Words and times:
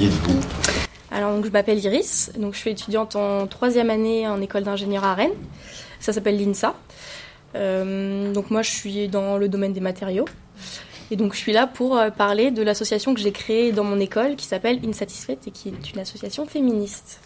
Qui 0.00 0.06
êtes-vous 0.06 0.40
Alors 1.10 1.34
donc 1.34 1.44
je 1.44 1.50
m'appelle 1.50 1.78
Iris, 1.78 2.32
donc 2.38 2.54
je 2.54 2.58
suis 2.58 2.70
étudiante 2.70 3.16
en 3.16 3.46
troisième 3.46 3.90
année 3.90 4.26
en 4.26 4.40
école 4.40 4.62
d'ingénieur 4.62 5.04
à 5.04 5.12
Rennes. 5.12 5.34
Ça 5.98 6.14
s'appelle 6.14 6.42
l'INSA. 6.42 6.74
Euh, 7.54 8.32
donc 8.32 8.50
moi 8.50 8.62
je 8.62 8.70
suis 8.70 9.08
dans 9.08 9.36
le 9.36 9.50
domaine 9.50 9.74
des 9.74 9.80
matériaux. 9.80 10.24
Et 11.10 11.16
donc 11.16 11.34
je 11.34 11.38
suis 11.38 11.52
là 11.52 11.66
pour 11.66 11.98
euh, 11.98 12.08
parler 12.08 12.50
de 12.50 12.62
l'association 12.62 13.12
que 13.12 13.20
j'ai 13.20 13.30
créée 13.30 13.72
dans 13.72 13.84
mon 13.84 14.00
école 14.00 14.36
qui 14.36 14.46
s'appelle 14.46 14.80
Insatisfait 14.88 15.36
et 15.46 15.50
qui 15.50 15.68
est 15.68 15.92
une 15.92 16.00
association 16.00 16.46
féministe. 16.46 17.20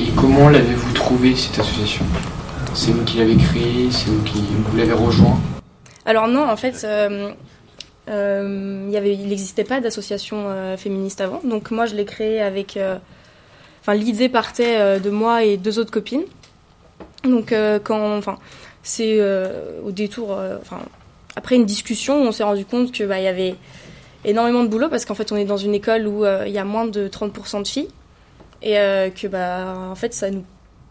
Et 0.00 0.08
comment 0.16 0.48
l'avez-vous 0.48 0.94
trouvée 0.94 1.36
cette 1.36 1.58
association? 1.58 2.06
C'est 2.72 2.92
vous 2.92 3.04
qui 3.04 3.18
l'avez 3.18 3.36
créée 3.36 3.90
C'est 3.90 4.08
vous 4.08 4.22
qui 4.22 4.42
l'avez 4.74 4.94
rejoint? 4.94 5.38
Alors 6.06 6.26
non, 6.26 6.48
en 6.48 6.56
fait, 6.56 6.80
euh, 6.84 7.32
euh, 8.10 8.90
il 8.92 9.28
n'existait 9.28 9.64
pas 9.64 9.80
d'association 9.80 10.44
euh, 10.48 10.76
féministe 10.76 11.20
avant. 11.20 11.40
Donc 11.44 11.70
moi 11.70 11.86
je 11.86 11.94
l'ai 11.94 12.04
créée 12.04 12.40
avec... 12.40 12.76
euh, 12.76 12.96
Enfin 13.80 13.94
l'idée 13.94 14.28
partait 14.28 15.00
de 15.00 15.08
moi 15.08 15.42
et 15.42 15.56
deux 15.56 15.78
autres 15.78 15.90
copines. 15.90 16.24
Donc 17.24 17.54
quand... 17.84 18.16
Enfin 18.16 18.38
c'est 18.82 19.18
au 19.82 19.90
détour... 19.90 20.38
Enfin 20.60 20.80
après 21.34 21.56
une 21.56 21.64
discussion, 21.64 22.20
on 22.20 22.32
s'est 22.32 22.42
rendu 22.42 22.66
compte 22.66 22.92
que 22.92 23.04
bah, 23.04 23.20
y 23.20 23.26
avait 23.26 23.54
énormément 24.26 24.64
de 24.64 24.68
boulot 24.68 24.90
parce 24.90 25.06
qu'en 25.06 25.14
fait 25.14 25.32
on 25.32 25.36
est 25.36 25.46
dans 25.46 25.56
une 25.56 25.74
école 25.74 26.06
où 26.06 26.26
il 26.26 26.52
y 26.52 26.58
a 26.58 26.64
moins 26.64 26.84
de 26.84 27.08
30% 27.08 27.62
de 27.62 27.68
filles 27.68 27.88
et 28.62 28.74
que 28.74 29.26
bah 29.26 29.88
en 29.90 29.94
fait 29.94 30.12
ça 30.12 30.30
nous 30.30 30.44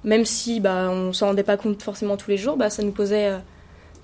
même 0.04 0.26
si 0.26 0.60
bah 0.60 0.90
on 0.90 1.14
s'en 1.14 1.28
rendait 1.28 1.44
pas 1.44 1.58
compte 1.58 1.84
forcément 1.84 2.18
tous 2.18 2.32
les 2.32 2.38
jours 2.38 2.58
bah 2.58 2.72
ça 2.72 2.82
nous 2.82 2.92
posait 2.92 3.32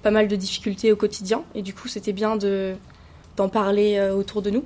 pas 0.04 0.12
mal 0.12 0.28
de 0.28 0.36
difficultés 0.36 0.92
au 0.92 0.96
quotidien 0.96 1.42
et 1.56 1.64
du 1.64 1.74
coup 1.74 1.88
c'était 1.88 2.14
bien 2.14 2.36
de 2.36 2.76
d'en 3.36 3.50
parler 3.50 3.98
euh, 3.98 4.14
autour 4.14 4.42
de 4.42 4.50
nous. 4.50 4.64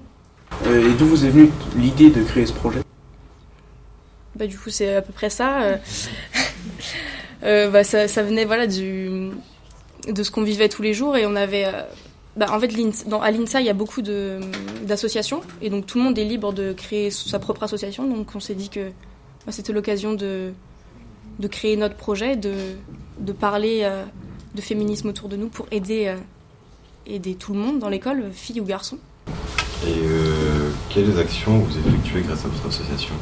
Euh, 0.65 0.89
et 0.89 0.93
d'où 0.93 1.05
vous 1.05 1.25
est 1.25 1.29
venue 1.29 1.49
l'idée 1.77 2.09
de 2.09 2.23
créer 2.23 2.45
ce 2.45 2.53
projet? 2.53 2.79
Bah 4.35 4.47
du 4.47 4.57
coup 4.57 4.69
c'est 4.69 4.95
à 4.95 5.01
peu 5.01 5.11
près 5.11 5.29
ça 5.29 5.61
euh. 7.43 7.69
Bah, 7.69 7.83
ça, 7.83 8.07
ça 8.07 8.23
venait 8.23 8.45
voilà 8.45 8.67
du 8.67 9.29
de 10.07 10.23
ce 10.23 10.31
qu'on 10.31 10.43
vivait 10.43 10.69
tous 10.69 10.81
les 10.81 10.93
jours 10.93 11.17
et 11.17 11.25
on 11.25 11.35
avait 11.35 11.65
bah, 12.37 12.47
en 12.51 12.59
fait 12.59 12.71
dans, 13.07 13.21
à 13.21 13.31
l'INSA 13.31 13.59
il 13.59 13.65
y 13.65 13.69
a 13.69 13.73
beaucoup 13.73 14.01
de 14.01 14.39
d'associations 14.83 15.41
et 15.61 15.69
donc 15.69 15.85
tout 15.85 15.97
le 15.97 16.05
monde 16.05 16.17
est 16.17 16.23
libre 16.23 16.53
de 16.53 16.73
créer 16.73 17.11
sa 17.11 17.37
propre 17.37 17.63
association. 17.63 18.07
Donc 18.07 18.33
on 18.33 18.39
s'est 18.39 18.55
dit 18.55 18.69
que 18.69 18.89
bah, 19.45 19.51
c'était 19.51 19.73
l'occasion 19.73 20.13
de 20.13 20.53
de 21.39 21.47
créer 21.47 21.75
notre 21.75 21.95
projet 21.95 22.37
de 22.37 22.53
de 23.19 23.33
parler 23.33 23.81
euh, 23.83 24.03
de 24.55 24.61
féminisme 24.61 25.09
autour 25.09 25.27
de 25.27 25.35
nous 25.35 25.49
pour 25.49 25.65
aider 25.71 26.07
euh, 26.07 26.15
aider 27.09 27.35
tout 27.35 27.53
le 27.53 27.59
monde 27.59 27.79
dans 27.79 27.89
l'école 27.89 28.25
filles 28.31 28.61
ou 28.61 28.65
garçons 28.65 28.97
Et 29.85 29.91
euh, 30.03 30.69
quelles 30.89 31.17
actions 31.19 31.59
vous 31.59 31.77
effectuez 31.77 32.21
grâce 32.21 32.45
à 32.45 32.47
votre 32.47 32.67
association? 32.67 33.15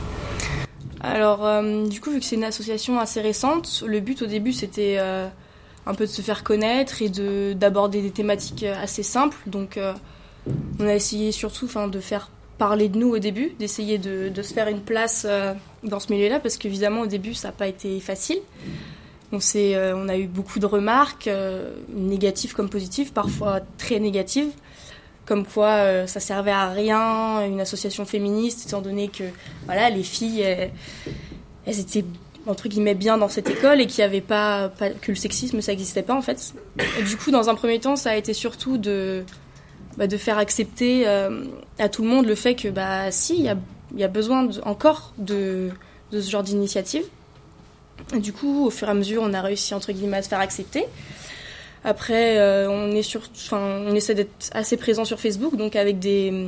Alors, 1.00 1.46
euh, 1.46 1.88
du 1.88 2.02
coup, 2.02 2.12
vu 2.12 2.20
que 2.20 2.26
c'est 2.26 2.36
une 2.36 2.44
association 2.44 3.00
assez 3.00 3.22
récente, 3.22 3.84
le 3.86 4.00
but 4.00 4.22
au 4.22 4.26
début 4.26 4.52
c'était 4.52 4.96
euh, 4.98 5.28
un 5.86 5.94
peu 5.94 6.06
de 6.06 6.12
se 6.12 6.22
faire 6.22 6.44
connaître 6.44 7.02
et 7.02 7.10
de 7.10 7.54
d'aborder 7.54 8.02
des 8.02 8.12
thématiques 8.12 8.64
assez 8.64 9.04
simples. 9.04 9.38
Donc, 9.46 9.80
on 10.80 10.88
a 10.88 10.96
essayé 10.96 11.32
surtout, 11.32 11.68
de 11.90 12.00
faire 12.00 12.30
parler 12.58 12.90
de 12.90 12.98
nous 12.98 13.10
au 13.10 13.20
début, 13.20 13.54
d'essayer 13.60 14.00
de, 14.00 14.30
de 14.30 14.42
se 14.42 14.54
faire 14.54 14.68
une 14.68 14.82
place 14.82 15.28
dans 15.84 16.00
ce 16.00 16.12
milieu-là, 16.12 16.40
parce 16.40 16.58
qu'évidemment 16.58 17.02
au 17.02 17.08
début 17.08 17.36
ça 17.36 17.50
n'a 17.50 17.52
pas 17.52 17.68
été 17.68 18.00
facile. 18.00 18.40
On, 19.32 19.40
euh, 19.56 19.94
on 19.96 20.08
a 20.08 20.18
eu 20.18 20.28
beaucoup 20.28 20.60
de 20.60 20.66
remarques, 20.66 21.28
euh, 21.28 21.74
négatives 21.90 22.54
comme 22.54 22.70
positives, 22.70 23.12
parfois 23.12 23.60
très 23.78 24.00
négatives, 24.00 24.52
comme 25.26 25.46
quoi 25.46 25.68
euh, 25.68 26.08
ça 26.08 26.22
servait 26.22 26.52
à 26.52 26.70
rien, 26.70 27.46
une 27.46 27.60
association 27.60 28.06
féministe, 28.06 28.68
étant 28.68 28.82
donné 28.82 29.10
que 29.10 29.26
voilà, 29.66 29.90
les 29.90 30.04
filles, 30.04 30.42
elles, 31.66 31.80
étaient 31.80 32.06
entre 32.46 32.70
guillemets 32.70 32.96
bien 32.96 33.18
dans 33.18 33.28
cette 33.28 33.50
école 33.50 33.82
et 33.82 33.88
qu'il 33.88 34.02
avait 34.02 34.22
pas, 34.22 34.70
pas- 34.70 34.92
que 34.92 35.12
le 35.12 35.18
sexisme 35.18 35.60
ça 35.60 35.74
n'existait 35.74 36.04
pas 36.04 36.16
en 36.16 36.22
fait. 36.22 36.54
Du 37.06 37.18
coup, 37.18 37.32
dans 37.32 37.50
un 37.50 37.56
premier 37.56 37.80
temps, 37.82 37.98
ça 37.98 38.12
a 38.12 38.16
été 38.16 38.34
surtout 38.34 38.78
de 38.78 39.26
bah, 39.98 40.08
de 40.08 40.16
faire 40.16 40.38
accepter 40.38 41.06
à 41.06 41.90
tout 41.90 42.04
le 42.04 42.08
monde 42.08 42.26
le 42.26 42.36
fait 42.36 42.56
que 42.56 42.70
bah 42.70 43.12
si 43.12 43.36
il 43.36 43.44
y 43.44 43.50
a, 43.50 43.58
y 43.98 44.04
a 44.06 44.08
besoin 44.08 44.48
encore 44.64 45.14
de 45.18 45.72
de 46.12 46.22
ce 46.22 46.30
genre 46.30 46.44
d'initiative. 46.44 47.04
Du 48.20 48.32
coup, 48.32 48.66
au 48.66 48.70
fur 48.70 48.88
et 48.88 48.92
à 48.92 48.94
mesure, 48.94 49.22
on 49.24 49.34
a 49.34 49.42
réussi 49.42 49.74
entre 49.74 49.92
guillemets 49.92 50.18
à 50.18 50.22
se 50.22 50.30
faire 50.30 50.40
accepter. 50.40 50.86
Après, 51.84 52.38
euh, 52.38 52.70
on 52.70 52.92
est 52.92 53.02
sur, 53.02 53.22
on 53.52 53.94
essaie 53.94 54.16
d'être 54.16 54.50
assez 54.52 54.78
présent 54.78 55.06
sur 55.06 55.20
Facebook, 55.20 55.56
donc 55.56 55.76
avec 55.76 56.00
des 56.00 56.48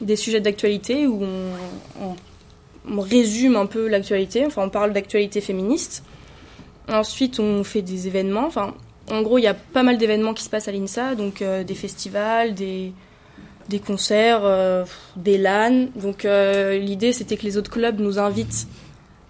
des 0.00 0.14
sujets 0.14 0.40
d'actualité 0.40 1.08
où 1.08 1.24
on, 1.24 2.14
on 2.88 3.00
résume 3.00 3.56
un 3.56 3.66
peu 3.66 3.88
l'actualité, 3.88 4.46
enfin 4.46 4.62
on 4.62 4.70
parle 4.70 4.92
d'actualité 4.92 5.40
féministe. 5.40 6.04
Ensuite, 6.88 7.40
on 7.40 7.64
fait 7.64 7.82
des 7.82 8.06
événements. 8.06 8.46
Enfin, 8.46 8.74
en 9.10 9.22
gros, 9.22 9.38
il 9.38 9.42
y 9.42 9.48
a 9.48 9.54
pas 9.54 9.82
mal 9.82 9.98
d'événements 9.98 10.34
qui 10.34 10.44
se 10.44 10.50
passent 10.50 10.68
à 10.68 10.72
l'INSA, 10.72 11.16
donc 11.16 11.42
euh, 11.42 11.64
des 11.64 11.74
festivals, 11.74 12.54
des, 12.54 12.92
des 13.68 13.80
concerts, 13.80 14.42
euh, 14.44 14.84
des 15.16 15.38
LAN. 15.38 15.88
Donc 15.96 16.24
l'idée, 16.24 17.12
c'était 17.12 17.36
que 17.36 17.44
les 17.44 17.56
autres 17.56 17.70
clubs 17.70 17.98
nous 17.98 18.18
invitent 18.18 18.68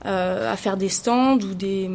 à 0.05 0.57
faire 0.57 0.77
des 0.77 0.89
stands 0.89 1.39
ou 1.39 1.55
des, 1.55 1.91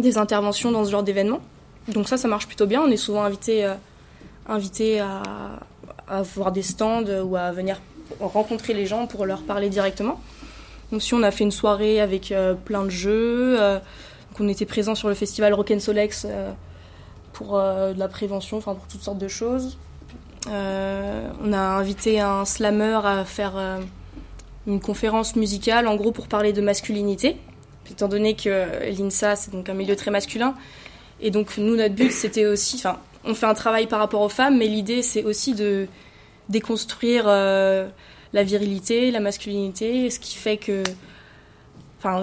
des 0.00 0.18
interventions 0.18 0.70
dans 0.70 0.84
ce 0.84 0.90
genre 0.90 1.02
d'événements. 1.02 1.40
Donc 1.88 2.08
ça, 2.08 2.16
ça 2.16 2.28
marche 2.28 2.46
plutôt 2.46 2.66
bien. 2.66 2.82
On 2.82 2.90
est 2.90 2.96
souvent 2.96 3.24
invité, 3.24 3.64
euh, 3.64 3.74
invité 4.46 5.00
à, 5.00 5.22
à 6.08 6.22
voir 6.22 6.52
des 6.52 6.62
stands 6.62 7.04
ou 7.24 7.36
à 7.36 7.50
venir 7.52 7.80
rencontrer 8.20 8.74
les 8.74 8.86
gens 8.86 9.06
pour 9.06 9.26
leur 9.26 9.42
parler 9.42 9.68
directement. 9.70 10.20
Donc 10.92 11.02
si 11.02 11.14
on 11.14 11.22
a 11.22 11.30
fait 11.30 11.44
une 11.44 11.52
soirée 11.52 12.00
avec 12.00 12.32
euh, 12.32 12.54
plein 12.54 12.84
de 12.84 12.90
jeux, 12.90 13.60
euh, 13.60 13.78
donc 13.78 14.40
on 14.40 14.48
était 14.48 14.66
présent 14.66 14.94
sur 14.94 15.08
le 15.08 15.14
festival 15.14 15.54
Rock'n'Solex 15.54 16.26
euh, 16.28 16.52
pour 17.32 17.56
euh, 17.56 17.92
de 17.92 17.98
la 17.98 18.08
prévention, 18.08 18.58
enfin 18.58 18.74
pour 18.74 18.86
toutes 18.86 19.02
sortes 19.02 19.18
de 19.18 19.28
choses. 19.28 19.78
Euh, 20.48 21.30
on 21.44 21.52
a 21.52 21.58
invité 21.58 22.20
un 22.20 22.44
slammer 22.44 22.98
à 23.04 23.24
faire 23.24 23.52
euh, 23.56 23.78
une 24.66 24.80
conférence 24.80 25.36
musicale, 25.36 25.86
en 25.86 25.96
gros 25.96 26.12
pour 26.12 26.28
parler 26.28 26.52
de 26.52 26.60
masculinité, 26.60 27.36
étant 27.90 28.08
donné 28.08 28.34
que 28.34 28.66
l'INSA 28.90 29.36
c'est 29.36 29.50
donc 29.50 29.68
un 29.68 29.74
milieu 29.74 29.96
très 29.96 30.10
masculin. 30.10 30.54
Et 31.20 31.30
donc 31.30 31.58
nous 31.58 31.76
notre 31.76 31.94
but 31.94 32.12
c'était 32.12 32.46
aussi, 32.46 32.76
enfin 32.76 32.98
on 33.24 33.34
fait 33.34 33.46
un 33.46 33.54
travail 33.54 33.86
par 33.86 33.98
rapport 33.98 34.22
aux 34.22 34.28
femmes, 34.28 34.58
mais 34.58 34.66
l'idée 34.66 35.02
c'est 35.02 35.24
aussi 35.24 35.54
de 35.54 35.86
déconstruire 36.50 37.24
euh, 37.26 37.88
la 38.32 38.42
virilité, 38.42 39.10
la 39.10 39.20
masculinité, 39.20 40.10
ce 40.10 40.18
qui 40.18 40.36
fait 40.36 40.56
que, 40.56 40.82
enfin, 41.98 42.22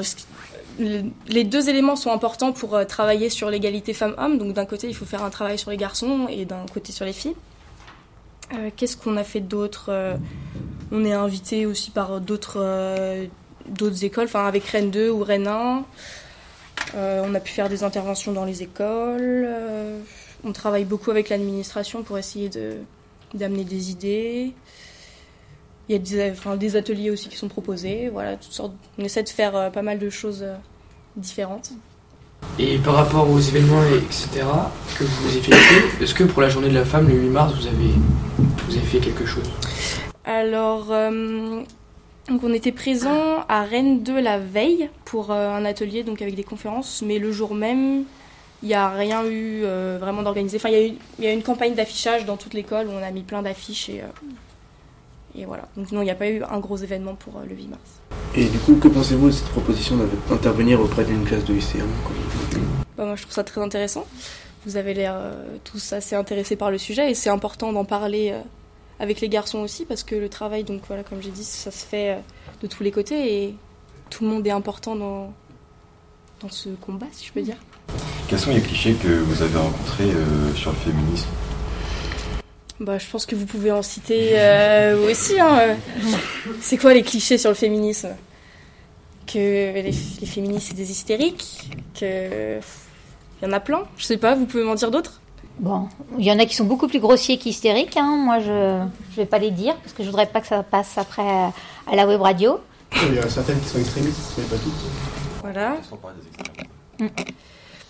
les 1.27 1.43
deux 1.43 1.69
éléments 1.69 1.95
sont 1.95 2.11
importants 2.11 2.51
pour 2.51 2.75
euh, 2.75 2.83
travailler 2.85 3.29
sur 3.29 3.49
l'égalité 3.49 3.93
femmes-hommes. 3.93 4.37
Donc 4.37 4.53
d'un 4.53 4.65
côté, 4.65 4.87
il 4.87 4.93
faut 4.95 5.05
faire 5.05 5.23
un 5.23 5.29
travail 5.29 5.57
sur 5.57 5.71
les 5.71 5.77
garçons 5.77 6.27
et 6.29 6.45
d'un 6.45 6.65
côté 6.71 6.91
sur 6.91 7.05
les 7.05 7.13
filles. 7.13 7.35
Euh, 8.53 8.69
Qu'est-ce 8.75 8.97
qu'on 8.97 9.17
a 9.17 9.23
fait 9.23 9.41
d'autre 9.41 9.89
Euh, 9.89 10.15
On 10.91 11.03
est 11.03 11.13
invité 11.13 11.65
aussi 11.65 11.91
par 11.91 12.21
d'autres 12.21 12.61
euh, 12.61 13.27
écoles, 14.01 14.25
enfin 14.25 14.45
avec 14.45 14.65
Rennes 14.65 14.91
2 14.91 15.09
ou 15.09 15.23
Rennes 15.23 15.47
1. 15.47 15.85
Euh, 16.95 17.21
on 17.25 17.35
a 17.35 17.39
pu 17.39 17.51
faire 17.51 17.67
des 17.67 17.83
interventions 17.83 18.31
dans 18.31 18.45
les 18.45 18.63
écoles. 18.63 19.49
On 20.43 20.53
travaille 20.53 20.85
beaucoup 20.85 21.11
avec 21.11 21.29
l'administration 21.29 22.03
pour 22.03 22.17
essayer 22.17 22.49
de 22.49 22.77
d'amener 23.33 23.65
des 23.65 23.91
idées. 23.91 24.53
Il 25.89 25.93
y 25.93 25.95
a 25.95 26.55
des, 26.57 26.75
ateliers 26.75 27.11
aussi 27.11 27.27
qui 27.27 27.35
sont 27.35 27.49
proposés. 27.49 28.09
Voilà, 28.09 28.37
toutes 28.37 28.53
sortes. 28.53 28.73
On 28.97 29.03
essaie 29.03 29.23
de 29.23 29.29
faire 29.29 29.71
pas 29.71 29.81
mal 29.81 29.99
de 29.99 30.09
choses 30.09 30.45
différentes. 31.17 31.71
Et 32.59 32.77
par 32.79 32.95
rapport 32.95 33.29
aux 33.29 33.39
événements, 33.39 33.83
etc., 33.83 34.43
que 34.97 35.03
vous 35.03 35.37
effectuez, 35.37 36.03
est-ce 36.03 36.15
que 36.15 36.23
pour 36.23 36.41
la 36.41 36.49
journée 36.49 36.69
de 36.69 36.73
la 36.73 36.85
femme, 36.85 37.07
le 37.07 37.13
8 37.15 37.29
mars, 37.29 37.53
vous 37.53 37.67
avez, 37.67 37.91
vous 38.67 38.75
avez 38.75 38.85
fait 38.85 38.97
quelque 38.99 39.25
chose? 39.25 39.43
Alors, 40.25 40.87
euh, 40.89 41.61
donc 42.29 42.43
on 42.43 42.51
était 42.53 42.71
présent 42.71 43.45
à 43.47 43.61
Rennes 43.63 44.01
2 44.01 44.19
la 44.19 44.39
veille 44.39 44.89
pour 45.05 45.31
euh, 45.31 45.49
un 45.55 45.65
atelier 45.65 46.03
donc 46.03 46.21
avec 46.21 46.35
des 46.35 46.43
conférences, 46.43 47.03
mais 47.05 47.19
le 47.19 47.31
jour 47.31 47.53
même, 47.53 48.03
il 48.63 48.69
n'y 48.69 48.73
a 48.73 48.89
rien 48.89 49.23
eu 49.25 49.61
euh, 49.63 49.97
vraiment 50.01 50.23
d'organisé. 50.23 50.57
Enfin, 50.57 50.69
il 50.69 50.73
y, 50.73 50.81
a 50.83 50.87
eu- 50.87 50.97
il 51.19 51.25
y 51.25 51.27
a 51.27 51.33
une 51.33 51.43
campagne 51.43 51.75
d'affichage 51.75 52.25
dans 52.25 52.37
toute 52.37 52.55
l'école 52.55 52.87
où 52.87 52.91
on 52.91 53.03
a 53.03 53.11
mis 53.11 53.21
plein 53.21 53.43
d'affiches 53.43 53.89
et, 53.89 54.01
et 55.37 55.45
voilà. 55.45 55.67
Donc 55.77 55.91
non, 55.91 56.01
il 56.01 56.05
n'y 56.05 56.11
a 56.11 56.15
pas 56.15 56.27
eu 56.27 56.41
un 56.49 56.59
gros 56.59 56.77
événement 56.77 57.13
pour 57.13 57.39
le 57.47 57.55
8 57.55 57.67
mars. 57.67 57.81
Et 58.35 58.45
du 58.45 58.57
coup, 58.59 58.75
que 58.75 58.87
pensez-vous 58.87 59.27
de 59.27 59.31
cette 59.31 59.49
proposition 59.49 59.97
d'intervenir 60.29 60.79
auprès 60.81 61.05
d'une 61.05 61.23
classe 61.23 61.43
de 61.45 61.53
lycéens 61.53 61.85
quoi 62.03 62.15
Bah, 62.97 63.05
moi, 63.05 63.15
je 63.15 63.23
trouve 63.23 63.33
ça 63.33 63.43
très 63.43 63.61
intéressant. 63.61 64.05
Vous 64.65 64.77
avez 64.77 64.93
l'air 64.93 65.13
euh, 65.15 65.57
tous 65.63 65.93
assez 65.93 66.15
intéressés 66.15 66.55
par 66.55 66.71
le 66.71 66.77
sujet 66.77 67.09
et 67.09 67.13
c'est 67.13 67.29
important 67.29 67.71
d'en 67.71 67.85
parler 67.85 68.31
euh, 68.31 68.39
avec 68.99 69.21
les 69.21 69.29
garçons 69.29 69.59
aussi 69.59 69.85
parce 69.85 70.03
que 70.03 70.15
le 70.15 70.29
travail, 70.29 70.63
donc 70.63 70.81
voilà, 70.87 71.03
comme 71.03 71.21
j'ai 71.21 71.31
dit, 71.31 71.43
ça 71.43 71.71
se 71.71 71.85
fait 71.85 72.11
euh, 72.11 72.19
de 72.61 72.67
tous 72.67 72.83
les 72.83 72.91
côtés 72.91 73.43
et 73.43 73.55
tout 74.09 74.23
le 74.23 74.29
monde 74.29 74.45
est 74.45 74.51
important 74.51 74.95
dans, 74.95 75.33
dans 76.41 76.49
ce 76.49 76.69
combat, 76.69 77.07
si 77.11 77.25
je 77.25 77.33
peux 77.33 77.41
dire. 77.41 77.57
Quels 78.27 78.39
sont 78.39 78.51
les 78.51 78.61
clichés 78.61 78.93
que 78.93 79.07
vous 79.07 79.41
avez 79.41 79.57
rencontrés 79.57 80.11
euh, 80.11 80.53
sur 80.53 80.71
le 80.71 80.77
féminisme? 80.77 81.27
Bah, 82.79 82.97
je 82.97 83.05
pense 83.09 83.25
que 83.25 83.35
vous 83.35 83.45
pouvez 83.45 83.71
en 83.71 83.81
citer 83.81 84.31
euh, 84.33 84.97
vous 84.99 85.09
aussi. 85.09 85.39
Hein. 85.39 85.77
C'est 86.61 86.77
quoi 86.77 86.93
les 86.93 87.03
clichés 87.03 87.37
sur 87.37 87.49
le 87.49 87.55
féminisme? 87.55 88.09
Que 89.25 89.37
les, 89.37 89.81
les 89.81 90.27
féministes, 90.27 90.67
c'est 90.69 90.75
des 90.75 90.91
hystériques 90.91 91.69
Que. 91.99 92.59
Il 93.41 93.45
y 93.45 93.49
en 93.49 93.53
a 93.53 93.59
plein. 93.59 93.83
Je 93.97 94.05
sais 94.05 94.17
pas, 94.17 94.33
vous 94.35 94.45
pouvez 94.45 94.63
m'en 94.63 94.75
dire 94.75 94.89
d'autres? 94.89 95.21
Bon, 95.59 95.89
il 96.17 96.25
y 96.25 96.31
en 96.31 96.39
a 96.39 96.45
qui 96.45 96.55
sont 96.55 96.65
beaucoup 96.65 96.87
plus 96.87 96.99
grossiers 96.99 97.37
qu'hystériques. 97.37 97.97
Hein. 97.97 98.15
Moi, 98.17 98.39
je 98.39 98.81
ne 98.81 98.87
vais 99.15 99.25
pas 99.25 99.39
les 99.39 99.51
dire 99.51 99.75
parce 99.77 99.93
que 99.93 100.03
je 100.03 100.09
voudrais 100.09 100.27
pas 100.27 100.41
que 100.41 100.47
ça 100.47 100.63
passe 100.63 100.97
après 100.97 101.21
à 101.23 101.95
la 101.95 102.07
web 102.07 102.21
radio. 102.21 102.59
Il 102.93 103.15
y 103.15 103.19
en 103.19 103.23
a 103.23 103.29
certaines 103.29 103.59
qui 103.59 103.67
sont 103.67 103.79
extrémistes, 103.79 104.33
mais 104.37 104.43
pas 104.45 104.55
toutes. 104.55 104.73
Voilà. 105.41 105.77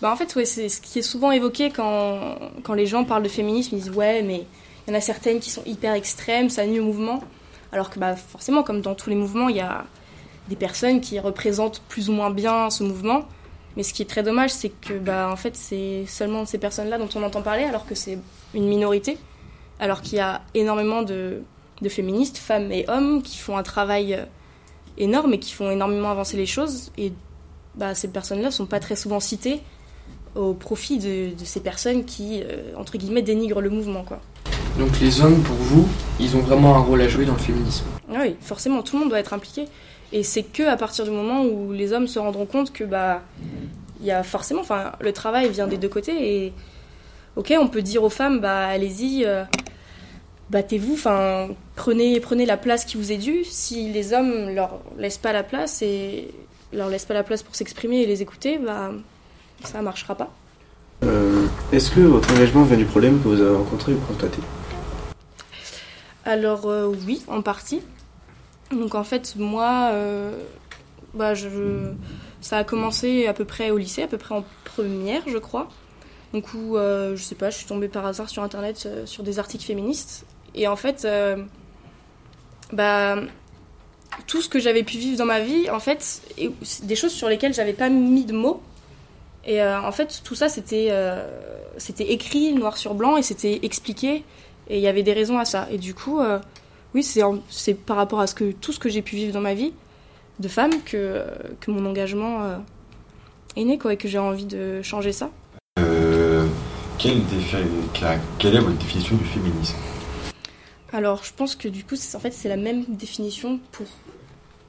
Bah 0.00 0.12
en 0.12 0.16
fait, 0.16 0.34
ouais, 0.36 0.44
c'est 0.44 0.68
ce 0.68 0.80
qui 0.80 0.98
est 0.98 1.02
souvent 1.02 1.30
évoqué 1.30 1.70
quand, 1.70 2.36
quand 2.62 2.74
les 2.74 2.86
gens 2.86 3.04
parlent 3.04 3.22
de 3.22 3.28
féminisme. 3.28 3.76
Ils 3.76 3.82
disent 3.82 3.90
ouais, 3.90 4.22
mais 4.22 4.44
il 4.88 4.92
y 4.92 4.94
en 4.94 4.98
a 4.98 5.02
certaines 5.02 5.38
qui 5.38 5.50
sont 5.50 5.62
hyper 5.66 5.92
extrêmes, 5.92 6.48
ça 6.48 6.66
nuit 6.66 6.80
au 6.80 6.84
mouvement. 6.84 7.22
Alors 7.72 7.90
que 7.90 7.98
bah, 7.98 8.16
forcément, 8.16 8.62
comme 8.62 8.80
dans 8.80 8.94
tous 8.94 9.10
les 9.10 9.16
mouvements, 9.16 9.50
il 9.50 9.56
y 9.56 9.60
a 9.60 9.84
des 10.48 10.56
personnes 10.56 11.02
qui 11.02 11.18
représentent 11.18 11.82
plus 11.90 12.08
ou 12.08 12.14
moins 12.14 12.30
bien 12.30 12.70
ce 12.70 12.84
mouvement. 12.84 13.28
Mais 13.76 13.82
ce 13.82 13.92
qui 13.92 14.00
est 14.00 14.06
très 14.06 14.22
dommage, 14.22 14.48
c'est 14.48 14.70
que 14.70 14.94
bah, 14.94 15.28
en 15.30 15.36
fait, 15.36 15.54
c'est 15.56 16.06
seulement 16.06 16.46
ces 16.46 16.56
personnes-là 16.56 16.96
dont 16.96 17.08
on 17.14 17.22
entend 17.22 17.42
parler, 17.42 17.64
alors 17.64 17.84
que 17.84 17.94
c'est 17.94 18.18
une 18.54 18.66
minorité. 18.66 19.18
Alors 19.78 20.00
qu'il 20.00 20.16
y 20.16 20.20
a 20.20 20.40
énormément 20.54 21.02
de, 21.02 21.42
féministes, 21.86 22.38
femmes 22.38 22.72
et 22.72 22.86
hommes, 22.88 23.22
qui 23.22 23.36
font 23.36 23.58
un 23.58 23.62
travail 23.62 24.14
euh, 24.14 24.24
énorme 24.96 25.34
et 25.34 25.38
qui 25.38 25.52
font 25.52 25.70
énormément 25.70 26.10
avancer 26.10 26.38
les 26.38 26.46
choses. 26.46 26.92
Et 26.96 27.12
bah, 27.74 27.94
ces 27.94 28.08
personnes-là 28.08 28.46
ne 28.46 28.52
sont 28.52 28.64
pas 28.64 28.80
très 28.80 28.96
souvent 28.96 29.20
citées 29.20 29.60
au 30.34 30.54
profit 30.54 30.98
de, 30.98 31.38
de 31.38 31.44
ces 31.44 31.60
personnes 31.60 32.06
qui, 32.06 32.42
euh, 32.42 32.72
entre 32.76 32.96
guillemets, 32.96 33.22
dénigrent 33.22 33.60
le 33.60 33.70
mouvement. 33.70 34.02
Quoi. 34.02 34.18
Donc 34.78 35.00
les 35.00 35.20
hommes, 35.20 35.42
pour 35.42 35.56
vous, 35.56 35.88
ils 36.20 36.36
ont 36.36 36.40
vraiment 36.40 36.76
un 36.76 36.80
rôle 36.80 37.00
à 37.02 37.08
jouer 37.08 37.24
dans 37.24 37.32
le 37.32 37.38
féminisme 37.38 37.84
Oui, 38.08 38.36
forcément, 38.40 38.82
tout 38.82 38.94
le 38.96 39.00
monde 39.00 39.08
doit 39.08 39.18
être 39.18 39.32
impliqué. 39.34 39.66
Et 40.12 40.22
c'est 40.22 40.44
que 40.44 40.62
à 40.62 40.76
partir 40.76 41.04
du 41.04 41.10
moment 41.10 41.44
où 41.44 41.72
les 41.72 41.92
hommes 41.92 42.06
se 42.06 42.18
rendront 42.18 42.46
compte 42.46 42.72
que 42.72 42.84
bah 42.84 43.22
il 44.00 44.06
y 44.06 44.10
a 44.10 44.22
forcément, 44.22 44.60
enfin 44.60 44.92
le 45.00 45.12
travail 45.12 45.50
vient 45.50 45.66
des 45.66 45.76
deux 45.76 45.88
côtés 45.88 46.44
et 46.44 46.52
ok, 47.36 47.52
on 47.60 47.68
peut 47.68 47.82
dire 47.82 48.04
aux 48.04 48.08
femmes 48.08 48.40
bah 48.40 48.66
allez-y, 48.66 49.24
euh, 49.26 49.42
battez-vous, 50.50 50.94
enfin 50.94 51.48
prenez 51.76 52.20
prenez 52.20 52.46
la 52.46 52.56
place 52.56 52.84
qui 52.84 52.96
vous 52.96 53.12
est 53.12 53.18
due. 53.18 53.44
Si 53.44 53.92
les 53.92 54.14
hommes 54.14 54.54
leur 54.54 54.80
laissent 54.96 55.18
pas 55.18 55.32
la 55.32 55.42
place 55.42 55.82
et 55.82 56.28
leur 56.72 56.88
laissent 56.88 57.04
pas 57.04 57.14
la 57.14 57.24
place 57.24 57.42
pour 57.42 57.54
s'exprimer 57.54 58.02
et 58.02 58.06
les 58.06 58.22
écouter, 58.22 58.58
bah 58.58 58.92
ça 59.64 59.82
marchera 59.82 60.14
pas. 60.14 60.30
Euh, 61.04 61.46
Est-ce 61.72 61.90
que 61.90 62.00
votre 62.00 62.32
engagement 62.32 62.62
vient 62.62 62.76
du 62.76 62.86
problème 62.86 63.20
que 63.20 63.28
vous 63.28 63.40
avez 63.40 63.56
rencontré 63.56 63.92
ou 63.92 63.98
constaté? 63.98 64.38
Alors 66.28 66.66
euh, 66.66 66.92
oui, 67.06 67.22
en 67.26 67.40
partie. 67.40 67.80
Donc 68.70 68.94
en 68.94 69.02
fait, 69.02 69.34
moi, 69.36 69.88
euh, 69.92 70.30
bah, 71.14 71.32
je, 71.32 71.90
ça 72.42 72.58
a 72.58 72.64
commencé 72.64 73.26
à 73.26 73.32
peu 73.32 73.46
près 73.46 73.70
au 73.70 73.78
lycée, 73.78 74.02
à 74.02 74.08
peu 74.08 74.18
près 74.18 74.34
en 74.34 74.44
première, 74.64 75.22
je 75.26 75.38
crois. 75.38 75.70
Donc 76.34 76.52
où, 76.52 76.76
euh, 76.76 77.16
je 77.16 77.22
sais 77.22 77.34
pas, 77.34 77.48
je 77.48 77.56
suis 77.56 77.66
tombée 77.66 77.88
par 77.88 78.04
hasard 78.04 78.28
sur 78.28 78.42
internet 78.42 78.84
euh, 78.84 79.06
sur 79.06 79.22
des 79.22 79.38
articles 79.38 79.64
féministes. 79.64 80.26
Et 80.54 80.68
en 80.68 80.76
fait, 80.76 81.08
bah, 82.74 83.16
tout 84.26 84.42
ce 84.42 84.50
que 84.50 84.58
j'avais 84.58 84.82
pu 84.82 84.98
vivre 84.98 85.16
dans 85.16 85.24
ma 85.24 85.40
vie, 85.40 85.70
en 85.70 85.80
fait, 85.80 86.20
des 86.82 86.96
choses 86.96 87.12
sur 87.12 87.30
lesquelles 87.30 87.54
j'avais 87.54 87.72
pas 87.72 87.88
mis 87.88 88.26
de 88.26 88.34
mots. 88.34 88.60
Et 89.46 89.62
en 89.62 89.92
fait, 89.92 90.20
tout 90.24 90.34
ça, 90.34 90.50
c'était 90.50 90.92
c'était 91.78 92.12
écrit 92.12 92.52
noir 92.52 92.76
sur 92.76 92.94
blanc 92.94 93.16
et 93.16 93.22
c'était 93.22 93.60
expliqué. 93.62 94.24
Et 94.68 94.76
il 94.76 94.82
y 94.82 94.86
avait 94.86 95.02
des 95.02 95.12
raisons 95.12 95.38
à 95.38 95.44
ça. 95.44 95.66
Et 95.70 95.78
du 95.78 95.94
coup, 95.94 96.20
euh, 96.20 96.38
oui, 96.94 97.02
c'est 97.02 97.74
par 97.74 97.96
rapport 97.96 98.20
à 98.20 98.26
ce 98.26 98.34
que, 98.34 98.52
tout 98.52 98.72
ce 98.72 98.78
que 98.78 98.88
j'ai 98.88 99.02
pu 99.02 99.16
vivre 99.16 99.32
dans 99.32 99.40
ma 99.40 99.54
vie 99.54 99.72
de 100.38 100.48
femme 100.48 100.72
que, 100.84 101.24
que 101.60 101.70
mon 101.70 101.84
engagement 101.86 102.42
euh, 102.42 102.58
est 103.56 103.64
né 103.64 103.78
quoi, 103.78 103.94
et 103.94 103.96
que 103.96 104.08
j'ai 104.08 104.18
envie 104.18 104.44
de 104.44 104.82
changer 104.82 105.12
ça. 105.12 105.30
Euh, 105.78 106.46
quelle, 106.98 107.16
est 107.18 108.58
votre 108.58 108.78
définition 108.78 109.16
du 109.16 109.24
féminisme? 109.24 109.76
Alors, 110.92 111.24
je 111.24 111.32
pense 111.34 111.56
que 111.56 111.68
du 111.68 111.84
coup, 111.84 111.96
en 112.14 112.20
fait, 112.20 112.30
c'est 112.32 112.48
la 112.48 112.56
même 112.56 112.84
définition 112.88 113.60
pour 113.72 113.86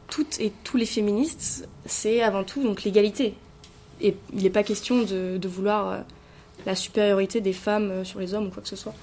toutes 0.10 0.40
et 0.40 0.52
tous 0.64 0.78
les 0.78 0.86
féministes. 0.86 1.68
C'est 1.86 2.22
avant 2.22 2.44
tout 2.44 2.64
donc 2.64 2.84
l'égalité. 2.84 3.36
Et 4.02 4.16
il 4.34 4.44
n'est 4.44 4.50
pas 4.50 4.64
question 4.64 5.04
de, 5.04 5.38
de 5.38 5.48
vouloir 5.48 6.04
la 6.66 6.76
supériorité 6.76 7.42
des 7.42 7.54
femmes 7.54 8.06
sur 8.06 8.20
les 8.20 8.34
hommes 8.34 8.48
ou 8.48 8.50
quoi 8.50 8.64
que 8.64 8.70
ce 8.70 8.76
soit. 8.76 8.96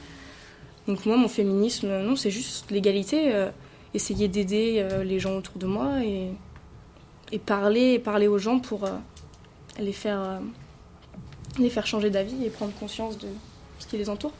Donc 0.86 1.04
moi, 1.06 1.16
mon 1.16 1.28
féminisme, 1.28 1.88
non, 2.02 2.16
c'est 2.16 2.30
juste 2.30 2.70
l'égalité. 2.70 3.34
euh, 3.34 3.50
essayer 3.94 4.28
d'aider 4.28 4.74
euh, 4.78 5.04
les 5.04 5.18
gens 5.18 5.36
autour 5.36 5.56
de 5.56 5.66
moi 5.66 6.04
et, 6.04 6.28
et 7.32 7.38
parler, 7.38 7.98
parler 7.98 8.28
aux 8.28 8.38
gens 8.38 8.58
pour 8.58 8.84
euh, 8.84 8.90
les, 9.80 9.92
faire, 9.92 10.40
les 11.58 11.70
faire 11.70 11.86
changer 11.86 12.10
d'avis 12.10 12.44
et 12.44 12.50
prendre 12.50 12.72
conscience 12.78 13.16
de 13.18 13.28
ce 13.78 13.86
qui 13.86 13.96
les 13.96 14.10
entoure. 14.10 14.32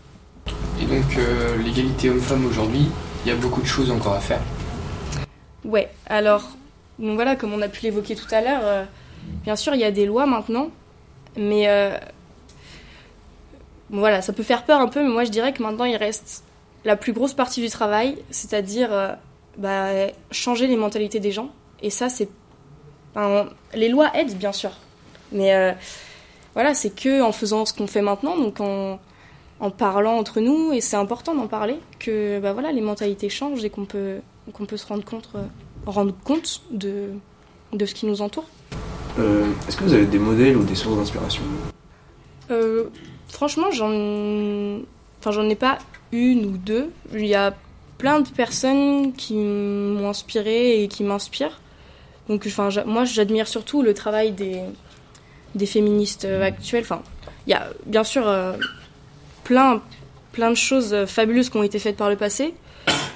Et 0.81 0.84
donc 0.84 1.19
l'égalité 1.64 2.10
homme-femme 2.10 2.44
aujourd'hui, 2.44 2.87
il 3.25 3.28
y 3.28 3.32
a 3.32 3.37
beaucoup 3.37 3.62
de 3.62 3.66
choses 3.66 3.90
encore 3.90 4.12
à 4.12 4.20
faire. 4.20 4.40
Ouais, 5.64 5.90
alors, 6.06 6.50
donc 6.99 7.14
voilà, 7.14 7.34
comme 7.34 7.54
on 7.54 7.62
a 7.62 7.69
pu 7.69 7.82
l'évoquer 7.84 8.14
tout 8.14 8.28
à 8.31 8.42
l'heure, 8.42 8.87
bien 9.42 9.56
sûr, 9.56 9.75
il 9.75 9.81
y 9.81 9.84
a 9.84 9.90
des 9.90 10.04
lois 10.04 10.26
maintenant, 10.26 10.69
mais 11.37 11.66
bon, 13.90 13.98
voilà, 13.98 14.22
ça 14.22 14.32
peut 14.32 14.42
faire 14.42 14.64
peur 14.64 14.80
un 14.80 14.88
peu, 14.88 15.02
mais 15.02 15.08
moi 15.08 15.24
je 15.24 15.30
dirais 15.30 15.52
que 15.52 15.62
maintenant 15.62 15.84
il 15.84 15.96
reste 15.96 16.44
la 16.84 16.96
plus 16.96 17.12
grosse 17.12 17.34
partie 17.34 17.60
du 17.60 17.68
travail, 17.68 18.16
c'est-à-dire 18.30 18.92
euh, 18.92 19.12
bah, 19.58 19.88
changer 20.30 20.66
les 20.66 20.76
mentalités 20.76 21.20
des 21.20 21.32
gens. 21.32 21.50
Et 21.82 21.90
ça, 21.90 22.08
c'est. 22.08 22.28
enfin, 23.14 23.48
les 23.74 23.88
lois 23.88 24.10
aident, 24.16 24.36
bien 24.36 24.52
sûr, 24.52 24.70
mais 25.32 25.54
euh, 25.54 25.72
voilà, 26.54 26.74
c'est 26.74 26.90
que 26.90 27.22
en 27.22 27.32
faisant 27.32 27.66
ce 27.66 27.74
qu'on 27.74 27.86
fait 27.86 28.02
maintenant, 28.02 28.36
donc 28.36 28.60
en, 28.60 28.98
en 29.60 29.70
parlant 29.70 30.16
entre 30.16 30.40
nous, 30.40 30.72
et 30.72 30.80
c'est 30.80 30.96
important 30.96 31.34
d'en 31.34 31.48
parler, 31.48 31.78
que 31.98 32.38
bah, 32.40 32.52
voilà, 32.52 32.72
les 32.72 32.80
mentalités 32.80 33.28
changent 33.28 33.64
et 33.64 33.70
qu'on 33.70 33.84
peut, 33.84 34.20
qu'on 34.52 34.64
peut 34.64 34.76
se 34.76 34.86
rendre 34.86 35.04
compte, 35.04 35.28
euh, 35.34 35.42
rendre 35.86 36.14
compte 36.24 36.62
de, 36.70 37.10
de 37.72 37.84
ce 37.86 37.94
qui 37.94 38.06
nous 38.06 38.22
entoure. 38.22 38.46
Euh, 39.18 39.46
Est-ce 39.66 39.76
que 39.76 39.84
vous 39.84 39.94
avez 39.94 40.06
des 40.06 40.18
modèles 40.18 40.56
ou 40.56 40.62
des 40.62 40.74
sources 40.74 40.96
d'inspiration? 40.96 41.42
Euh, 42.50 42.84
franchement, 43.28 43.71
j'en 43.71 44.80
enfin, 45.21 45.30
j'en 45.33 45.49
ai 45.49 45.56
pas 45.56 45.78
une 46.12 46.47
ou 46.47 46.56
deux. 46.56 46.90
Il 47.12 47.26
y 47.26 47.35
a 47.35 47.54
plein 47.99 48.21
de 48.21 48.28
personnes 48.28 49.12
qui 49.14 49.35
m'ont 49.35 50.09
inspiré 50.09 50.83
et 50.83 50.88
qui 50.88 51.04
m'inspirent. 51.04 51.61
Donc, 52.28 52.45
enfin, 52.47 52.68
moi, 52.87 53.04
j'admire 53.04 53.49
surtout 53.49 53.83
le 53.83 53.95
travail 53.95 54.33
des, 54.33 54.61
des 55.54 55.66
féministes 55.66 56.25
actuelles. 56.25 56.83
Enfin, 56.83 57.02
il 57.47 57.50
y 57.50 57.54
a 57.54 57.68
bien 57.87 58.04
sûr 58.04 58.26
euh, 58.26 58.54
plein, 59.45 59.80
plein 60.33 60.50
de 60.50 60.56
choses 60.56 61.06
fabuleuses 61.06 61.50
qui 61.50 61.56
ont 61.56 61.62
été 61.62 61.78
faites 61.78 61.97
par 61.97 62.11
le 62.11 62.16
passé. 62.16 62.54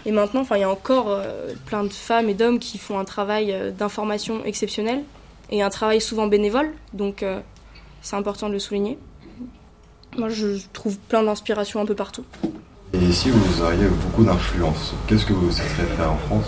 Et 0.07 0.13
maintenant, 0.13 0.41
enfin, 0.41 0.57
il 0.57 0.61
y 0.61 0.65
a 0.65 0.71
encore 0.71 1.11
euh, 1.11 1.53
plein 1.67 1.85
de 1.85 1.93
femmes 1.93 2.29
et 2.29 2.35
d'hommes 2.35 2.59
qui 2.59 2.79
font 2.79 2.99
un 2.99 3.05
travail 3.05 3.53
euh, 3.53 3.71
d'information 3.71 4.45
exceptionnel 4.45 5.03
et 5.51 5.63
un 5.63 5.71
travail 5.71 6.01
souvent 6.01 6.27
bénévole. 6.27 6.73
Donc, 6.93 7.25
c'est 8.03 8.15
important 8.15 8.47
de 8.49 8.53
le 8.53 8.61
souligner. 8.61 8.99
Moi, 10.21 10.29
je 10.29 10.59
trouve 10.75 10.99
plein 10.99 11.23
d'inspiration 11.23 11.81
un 11.81 11.87
peu 11.87 11.95
partout. 11.95 12.27
Et 12.93 13.11
si 13.11 13.31
vous 13.31 13.63
auriez 13.63 13.87
beaucoup 13.87 14.23
d'influence, 14.23 14.93
qu'est-ce 15.09 15.25
que 15.25 15.33
vous 15.33 15.51
souhaiteriez 15.51 15.97
faire 15.97 16.13
en 16.13 16.19
France 16.19 16.45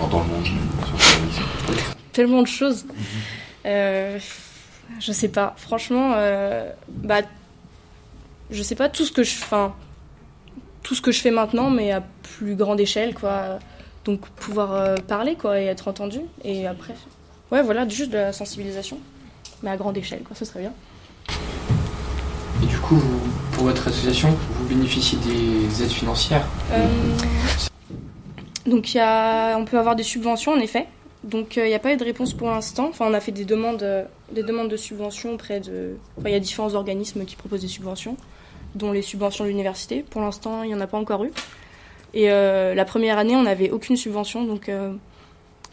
ou 0.00 0.06
dans 0.10 0.20
le 0.20 0.24
monde 0.24 0.42
sur 0.46 1.76
Tellement 2.12 2.40
de 2.40 2.46
choses. 2.46 2.86
Euh, 3.66 4.18
je 5.00 5.12
sais 5.12 5.28
pas. 5.28 5.52
Franchement, 5.58 6.14
euh, 6.16 6.72
bah, 6.88 7.20
je 8.50 8.62
sais 8.62 8.74
pas 8.74 8.88
tout 8.88 9.04
ce 9.04 9.12
que 9.12 9.22
je, 9.22 9.34
enfin, 9.42 9.74
tout 10.82 10.94
ce 10.94 11.02
que 11.02 11.12
je 11.12 11.20
fais 11.20 11.30
maintenant, 11.30 11.68
mais 11.68 11.92
à 11.92 12.02
plus 12.38 12.54
grande 12.54 12.80
échelle, 12.80 13.12
quoi. 13.12 13.58
Donc 14.06 14.26
pouvoir 14.30 14.72
euh, 14.72 14.96
parler, 14.96 15.34
quoi, 15.34 15.60
et 15.60 15.66
être 15.66 15.88
entendu. 15.88 16.20
Et 16.42 16.66
après, 16.66 16.94
ouais, 17.52 17.62
voilà, 17.62 17.86
juste 17.86 18.12
de 18.12 18.16
la 18.16 18.32
sensibilisation, 18.32 18.98
mais 19.62 19.68
à 19.68 19.76
grande 19.76 19.98
échelle, 19.98 20.22
quoi. 20.22 20.34
Ce 20.34 20.46
serait 20.46 20.60
bien. 20.60 20.72
Et 22.64 22.66
du 22.66 22.78
coup, 22.78 22.98
pour 23.52 23.64
votre 23.64 23.88
association, 23.88 24.30
vous 24.30 24.66
bénéficiez 24.66 25.18
des 25.18 25.82
aides 25.82 25.90
financières. 25.90 26.46
Euh, 26.72 26.86
donc 28.64 28.90
on 28.96 29.64
peut 29.66 29.78
avoir 29.78 29.94
des 29.94 30.02
subventions 30.02 30.52
en 30.52 30.60
effet. 30.60 30.86
Donc 31.24 31.58
euh, 31.58 31.66
il 31.66 31.68
n'y 31.68 31.74
a 31.74 31.78
pas 31.78 31.92
eu 31.92 31.98
de 31.98 32.04
réponse 32.04 32.32
pour 32.32 32.48
l'instant. 32.48 32.88
Enfin 32.88 33.04
on 33.06 33.12
a 33.12 33.20
fait 33.20 33.32
des 33.32 33.44
demandes, 33.44 33.82
euh, 33.82 34.04
des 34.32 34.42
demandes 34.42 34.70
de 34.70 34.78
subventions 34.78 35.34
auprès 35.34 35.60
de. 35.60 35.96
Enfin 36.16 36.30
il 36.30 36.32
y 36.32 36.36
a 36.36 36.40
différents 36.40 36.72
organismes 36.72 37.26
qui 37.26 37.36
proposent 37.36 37.60
des 37.60 37.68
subventions, 37.68 38.16
dont 38.74 38.92
les 38.92 39.02
subventions 39.02 39.44
de 39.44 39.50
l'université. 39.50 40.02
Pour 40.02 40.22
l'instant 40.22 40.62
il 40.62 40.68
n'y 40.68 40.74
en 40.74 40.80
a 40.80 40.86
pas 40.86 40.98
encore 40.98 41.22
eu. 41.24 41.32
Et 42.14 42.28
la 42.28 42.84
première 42.86 43.18
année 43.18 43.36
on 43.36 43.42
n'avait 43.42 43.70
aucune 43.70 43.96
subvention 43.96 44.44
donc 44.44 44.70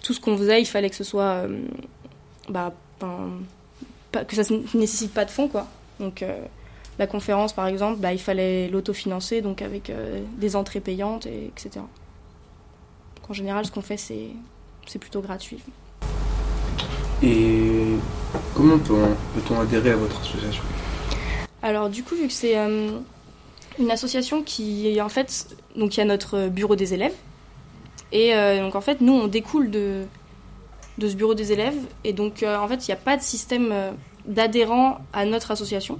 tout 0.04 0.14
ce 0.14 0.20
qu'on 0.20 0.36
faisait 0.36 0.60
il 0.60 0.66
fallait 0.66 0.90
que 0.90 0.96
ce 0.96 1.04
soit, 1.04 1.44
bah, 2.50 2.74
que 3.00 4.36
ça 4.36 4.42
ne 4.54 4.78
nécessite 4.78 5.14
pas 5.14 5.24
de 5.24 5.30
fonds 5.30 5.48
quoi. 5.48 5.68
Donc 6.00 6.26
la 7.02 7.08
conférence, 7.08 7.52
par 7.52 7.66
exemple, 7.66 8.00
bah, 8.00 8.14
il 8.14 8.20
fallait 8.20 8.68
l'autofinancer, 8.70 9.42
donc 9.42 9.64
avec 9.64 9.90
euh, 9.90 10.22
des 10.38 10.56
entrées 10.56 10.80
payantes, 10.80 11.26
et, 11.26 11.48
etc. 11.48 11.70
Donc, 13.16 13.30
en 13.30 13.34
général, 13.34 13.66
ce 13.66 13.72
qu'on 13.72 13.82
fait, 13.82 13.98
c'est 13.98 14.28
c'est 14.86 15.00
plutôt 15.00 15.22
gratuit. 15.22 15.58
Et 17.24 17.96
comment 18.56 18.78
peut-on 18.78 19.16
peut-on 19.34 19.60
adhérer 19.60 19.92
à 19.92 19.96
votre 19.96 20.22
association? 20.22 20.64
Alors 21.64 21.90
du 21.90 22.04
coup, 22.04 22.16
vu 22.16 22.28
que 22.28 22.34
c'est 22.34 22.58
euh, 22.58 23.00
une 23.80 23.90
association 23.90 24.44
qui 24.44 24.88
est 24.88 25.02
en 25.02 25.10
fait, 25.10 25.56
donc 25.76 25.98
il 25.98 26.00
y 26.00 26.04
a 26.04 26.06
notre 26.06 26.50
bureau 26.50 26.76
des 26.76 26.94
élèves, 26.94 27.16
et 28.12 28.36
euh, 28.36 28.60
donc 28.60 28.76
en 28.76 28.82
fait, 28.82 29.02
nous 29.02 29.14
on 29.14 29.28
découle 29.28 29.72
de, 29.72 30.04
de 31.00 31.10
ce 31.10 31.16
bureau 31.16 31.34
des 31.34 31.52
élèves, 31.52 31.78
et 32.04 32.14
donc 32.14 32.44
euh, 32.44 32.58
en 32.58 32.68
fait, 32.68 32.88
il 32.88 32.92
n'y 32.92 32.94
a 32.94 33.04
pas 33.04 33.18
de 33.18 33.24
système 33.24 33.74
d'adhérents 34.26 35.00
à 35.14 35.26
notre 35.26 35.50
association. 35.50 36.00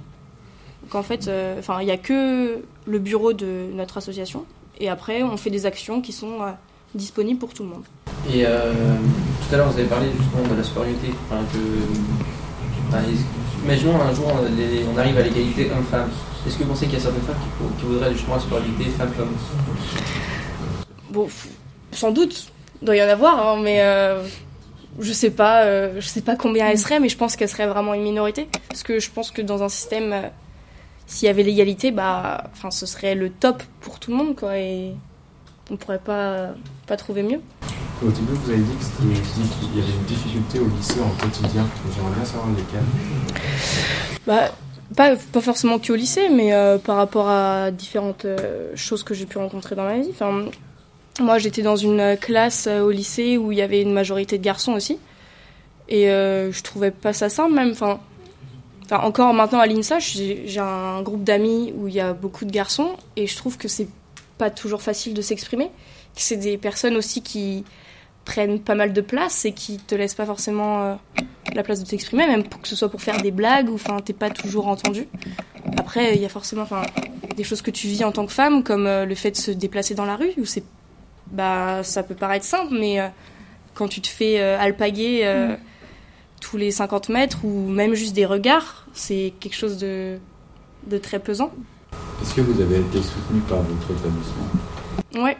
Donc 0.92 1.00
en 1.00 1.02
fait, 1.02 1.26
euh, 1.26 1.58
enfin, 1.58 1.78
il 1.80 1.86
n'y 1.86 1.90
a 1.90 1.96
que 1.96 2.58
le 2.86 2.98
bureau 2.98 3.32
de 3.32 3.46
notre 3.74 3.96
association, 3.96 4.44
et 4.78 4.90
après, 4.90 5.22
on 5.22 5.38
fait 5.38 5.48
des 5.48 5.64
actions 5.64 6.02
qui 6.02 6.12
sont 6.12 6.42
euh, 6.42 6.50
disponibles 6.94 7.38
pour 7.40 7.54
tout 7.54 7.62
le 7.62 7.70
monde. 7.70 7.84
Et 8.30 8.44
euh, 8.44 8.72
tout 9.48 9.54
à 9.54 9.56
l'heure, 9.56 9.70
vous 9.70 9.78
avez 9.78 9.88
parlé 9.88 10.08
justement 10.20 10.46
de 10.50 10.54
la 10.54 10.62
supériorité. 10.62 11.08
Enfin, 11.30 11.42
que, 11.50 11.58
enfin, 12.88 12.98
est-ce- 13.10 13.64
imaginons 13.64 13.98
un 14.02 14.12
jour, 14.14 14.26
on, 14.26 14.42
les- 14.54 14.84
on 14.94 14.98
arrive 14.98 15.16
à 15.16 15.22
l'égalité 15.22 15.70
homme-femme. 15.70 16.10
Est-ce 16.46 16.58
que 16.58 16.64
vous 16.64 16.68
pensez 16.68 16.84
qu'il 16.84 16.94
y 16.94 17.00
a 17.00 17.04
certaines 17.04 17.22
femmes 17.22 17.36
qui, 17.78 17.86
voudraient 17.86 18.12
justement 18.12 18.34
la 18.34 18.40
supériorité 18.42 18.84
femme-homme 18.90 19.34
Bon, 21.10 21.26
sans 21.92 22.10
doute, 22.10 22.48
il 22.82 22.84
doit 22.84 22.96
y 22.96 23.02
en 23.02 23.08
avoir, 23.08 23.46
hein, 23.48 23.60
mais 23.62 23.80
euh, 23.80 24.22
je 25.00 25.12
sais 25.14 25.30
pas, 25.30 25.62
euh, 25.62 25.94
je 26.00 26.06
sais 26.06 26.20
pas 26.20 26.36
combien 26.36 26.68
elle 26.68 26.78
serait, 26.78 27.00
mais 27.00 27.08
je 27.08 27.16
pense 27.16 27.34
qu'elle 27.36 27.48
serait 27.48 27.66
vraiment 27.66 27.94
une 27.94 28.02
minorité, 28.02 28.46
parce 28.68 28.82
que 28.82 29.00
je 29.00 29.10
pense 29.10 29.30
que 29.30 29.40
dans 29.40 29.62
un 29.62 29.70
système, 29.70 30.14
s'il 31.06 31.26
y 31.26 31.28
avait 31.28 31.42
l'égalité, 31.42 31.90
bah, 31.90 32.44
enfin, 32.52 32.70
ce 32.70 32.86
serait 32.86 33.14
le 33.14 33.30
top 33.30 33.62
pour 33.80 33.98
tout 33.98 34.10
le 34.10 34.16
monde, 34.16 34.36
quoi, 34.36 34.56
et 34.58 34.94
on 35.70 35.76
pourrait 35.76 35.98
pas, 35.98 36.50
pas 36.86 36.96
trouver 36.96 37.22
mieux. 37.22 37.40
Au 38.04 38.10
début, 38.10 38.32
vous 38.32 38.50
avez 38.50 38.58
dit 38.58 38.72
qu'il 38.98 39.78
y 39.78 39.82
avait 39.82 39.92
une 39.92 40.04
difficulté 40.04 40.58
au 40.58 40.66
lycée 40.66 41.00
en 41.00 41.10
quotidien. 41.22 41.66
J'aimerais 41.94 42.14
bien 42.16 42.24
savoir 42.24 42.48
lesquelles. 42.48 42.80
Bah, 44.26 44.50
pas, 44.96 45.16
pas 45.16 45.40
forcément 45.40 45.78
qu'au 45.78 45.94
lycée, 45.94 46.28
mais 46.28 46.52
euh, 46.52 46.78
par 46.78 46.96
rapport 46.96 47.28
à 47.28 47.70
différentes 47.70 48.24
euh, 48.24 48.72
choses 48.74 49.04
que 49.04 49.14
j'ai 49.14 49.26
pu 49.26 49.38
rencontrer 49.38 49.76
dans 49.76 49.84
ma 49.84 49.98
vie. 49.98 50.08
Enfin, 50.10 50.46
moi, 51.20 51.38
j'étais 51.38 51.62
dans 51.62 51.76
une 51.76 52.16
classe 52.20 52.66
euh, 52.66 52.80
au 52.80 52.90
lycée 52.90 53.36
où 53.36 53.52
il 53.52 53.58
y 53.58 53.62
avait 53.62 53.82
une 53.82 53.92
majorité 53.92 54.36
de 54.36 54.42
garçons 54.42 54.72
aussi. 54.72 54.98
Et 55.88 56.06
je 56.06 56.62
trouvais 56.62 56.90
pas 56.90 57.12
ça 57.12 57.28
simple, 57.28 57.52
même. 57.52 57.72
Enfin, 57.72 58.00
enfin 58.84 58.98
encore 58.98 59.34
maintenant 59.34 59.60
à 59.60 59.66
l'INSA, 59.66 59.98
j'ai 59.98 60.60
un 60.60 61.02
groupe 61.02 61.24
d'amis 61.24 61.72
où 61.76 61.88
il 61.88 61.94
y 61.94 62.00
a 62.00 62.12
beaucoup 62.12 62.44
de 62.44 62.50
garçons. 62.50 62.96
Et 63.16 63.26
je 63.26 63.36
trouve 63.36 63.58
que 63.58 63.68
c'est 63.68 63.88
pas 64.38 64.50
toujours 64.50 64.82
facile 64.82 65.14
de 65.14 65.22
s'exprimer. 65.22 65.70
C'est 66.14 66.36
des 66.36 66.58
personnes 66.58 66.96
aussi 66.96 67.22
qui 67.22 67.64
prennent 68.24 68.60
pas 68.60 68.74
mal 68.74 68.92
de 68.92 69.00
place 69.00 69.44
et 69.44 69.52
qui 69.52 69.78
te 69.78 69.94
laissent 69.94 70.14
pas 70.14 70.26
forcément 70.26 70.82
euh, 70.82 70.94
la 71.54 71.62
place 71.62 71.82
de 71.82 71.86
t'exprimer, 71.86 72.26
même 72.26 72.44
pour 72.44 72.60
que 72.60 72.68
ce 72.68 72.76
soit 72.76 72.88
pour 72.88 73.02
faire 73.02 73.20
des 73.20 73.30
blagues 73.30 73.68
ou 73.68 73.74
enfin 73.74 73.98
t'es 74.00 74.12
pas 74.12 74.30
toujours 74.30 74.68
entendu. 74.68 75.08
Après, 75.78 76.14
il 76.14 76.22
y 76.22 76.24
a 76.24 76.28
forcément 76.28 76.62
enfin 76.62 76.82
des 77.36 77.44
choses 77.44 77.62
que 77.62 77.70
tu 77.70 77.86
vis 77.86 78.04
en 78.04 78.12
tant 78.12 78.26
que 78.26 78.32
femme, 78.32 78.62
comme 78.62 78.86
euh, 78.86 79.04
le 79.04 79.14
fait 79.14 79.30
de 79.32 79.36
se 79.36 79.50
déplacer 79.50 79.94
dans 79.94 80.04
la 80.04 80.16
rue, 80.16 80.32
où 80.38 80.44
c'est 80.44 80.64
bah 81.30 81.82
ça 81.82 82.02
peut 82.02 82.14
paraître 82.14 82.44
simple, 82.44 82.74
mais 82.78 83.00
euh, 83.00 83.08
quand 83.74 83.88
tu 83.88 84.00
te 84.00 84.08
fais 84.08 84.40
alpaguer 84.40 85.20
euh, 85.24 85.56
tous 86.42 86.58
les 86.58 86.70
50 86.70 87.08
mètres 87.08 87.44
ou 87.44 87.68
même 87.68 87.94
juste 87.94 88.14
des 88.14 88.26
regards, 88.26 88.86
c'est 88.92 89.32
quelque 89.40 89.54
chose 89.54 89.78
de 89.78 90.18
de 90.86 90.98
très 90.98 91.18
pesant. 91.18 91.52
Est-ce 92.20 92.34
que 92.34 92.40
vous 92.40 92.60
avez 92.60 92.80
été 92.80 93.00
soutenu 93.00 93.40
par 93.48 93.58
votre 93.62 93.90
établissement 93.90 94.46
Ouais. 95.14 95.36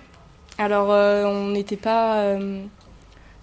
Alors, 0.58 0.92
euh, 0.92 1.24
on 1.24 1.48
n'était 1.48 1.76
pas, 1.76 2.20
euh, 2.20 2.62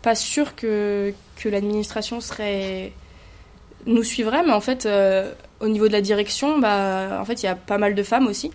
pas 0.02 0.16
sûr 0.16 0.56
que, 0.56 1.14
que 1.36 1.50
l'administration 1.50 2.22
serait 2.22 2.94
nous 3.86 4.04
suivrait, 4.04 4.44
mais 4.46 4.54
en 4.54 4.62
fait, 4.62 4.86
euh, 4.86 5.34
au 5.60 5.68
niveau 5.68 5.88
de 5.88 5.94
la 5.94 6.02
direction, 6.02 6.60
bah, 6.60 7.18
en 7.20 7.26
fait, 7.26 7.44
il 7.44 7.46
y 7.46 7.50
a 7.50 7.56
pas 7.56 7.78
mal 7.78 7.96
de 7.96 8.04
femmes 8.04 8.28
aussi. 8.28 8.52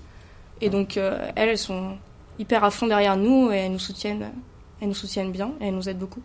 Et 0.60 0.70
donc, 0.70 0.96
elles, 0.96 1.32
elles 1.36 1.58
sont 1.58 1.96
hyper 2.38 2.64
à 2.64 2.70
fond 2.70 2.86
derrière 2.86 3.16
nous 3.16 3.50
et 3.50 3.56
elles 3.56 3.72
nous 3.72 3.78
soutiennent, 3.78 4.30
elles 4.80 4.88
nous 4.88 4.94
soutiennent 4.94 5.32
bien 5.32 5.52
et 5.60 5.66
elles 5.66 5.74
nous 5.74 5.88
aident 5.88 5.98
beaucoup. 5.98 6.22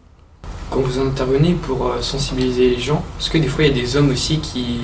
Quand 0.70 0.82
vous 0.82 1.00
intervenez 1.00 1.56
pour 1.56 1.88
euh, 1.88 2.00
sensibiliser 2.02 2.70
les 2.70 2.80
gens, 2.80 3.04
est-ce 3.20 3.32
que 3.32 3.40
des 3.40 3.48
fois 3.48 3.64
il 3.64 3.76
y 3.76 3.80
a 3.80 3.82
des 3.82 3.98
hommes 3.98 4.12
aussi 4.12 4.40
qui, 4.40 4.82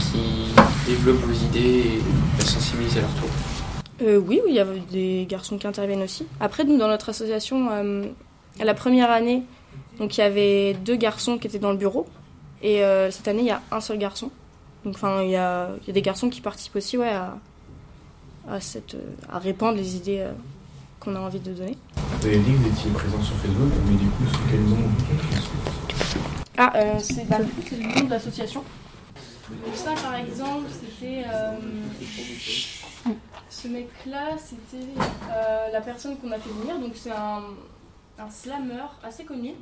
qui 0.00 0.52
développent 0.88 1.22
vos 1.24 1.32
idées 1.32 1.60
et 1.60 2.02
les 2.38 2.44
sensibilisent 2.44 2.98
à 2.98 3.02
leur 3.02 3.14
tour 3.14 3.28
Euh, 4.02 4.16
oui, 4.18 4.40
il 4.48 4.54
y 4.54 4.58
a 4.58 4.66
des 4.90 5.24
garçons 5.28 5.56
qui 5.56 5.68
interviennent 5.68 6.02
aussi. 6.02 6.26
Après, 6.40 6.64
nous, 6.64 6.76
dans 6.78 6.88
notre 6.88 7.10
association, 7.10 7.68
euh, 7.70 8.06
à 8.58 8.64
la 8.64 8.74
première 8.74 9.08
année, 9.08 9.44
donc 10.00 10.18
il 10.18 10.20
y 10.20 10.24
avait 10.24 10.74
deux 10.74 10.96
garçons 10.96 11.38
qui 11.38 11.46
étaient 11.46 11.60
dans 11.60 11.70
le 11.70 11.78
bureau. 11.78 12.06
Et 12.60 12.82
cette 13.10 13.28
année, 13.28 13.42
il 13.42 13.48
y 13.48 13.50
a 13.50 13.60
un 13.70 13.80
seul 13.80 13.98
garçon. 13.98 14.30
Donc, 14.86 14.96
il 15.22 15.28
y 15.28 15.36
a, 15.36 15.68
des 15.86 16.00
garçons 16.00 16.30
qui 16.30 16.40
participent 16.40 16.76
aussi, 16.76 16.96
ouais, 16.96 17.12
à, 18.48 18.60
cette, 18.60 18.96
à 19.30 19.38
répandre 19.38 19.76
les 19.76 19.96
idées 19.96 20.26
qu'on 21.04 21.14
a 21.16 21.20
envie 21.20 21.38
de 21.40 21.52
donner. 21.52 21.76
Vous 22.20 22.26
avez 22.26 22.38
dit 22.38 22.52
que 22.52 22.56
vous 22.56 22.68
étiez 22.68 22.90
présent 22.92 23.22
sur 23.22 23.36
Facebook, 23.36 23.72
mais 23.86 23.96
du 23.96 24.06
coup, 24.06 24.24
sous 24.32 24.40
quel 24.50 24.62
nom 24.64 24.78
Ah, 26.56 26.72
euh, 26.76 26.94
c'est 26.98 27.28
bah, 27.28 27.36
c'est 27.68 27.76
le 27.76 27.82
nom 27.94 28.04
de 28.06 28.10
l'association. 28.10 28.62
Donc 29.50 29.74
ça, 29.74 29.92
par 30.02 30.14
exemple, 30.14 30.66
c'était... 30.70 31.24
euh, 31.32 31.56
ce 33.50 33.68
mec-là, 33.68 34.36
c'était 34.38 34.84
euh, 35.30 35.68
la 35.72 35.80
personne 35.80 36.16
qu'on 36.16 36.32
a 36.32 36.38
fait 36.38 36.50
venir. 36.50 36.78
Donc 36.78 36.92
c'est 36.94 37.10
un, 37.12 37.42
un 38.18 38.30
slammer 38.30 38.84
assez 39.02 39.24
connu. 39.24 39.52